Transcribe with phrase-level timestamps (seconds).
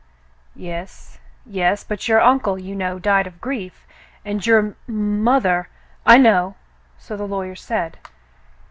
[0.55, 1.83] "Yes, yes.
[1.83, 3.85] But your uncle, you know, died of grief,
[4.25, 4.75] and your m—
[5.23, 5.69] mother
[6.07, 6.55] —""I know—
[6.97, 7.99] so the lawyer said.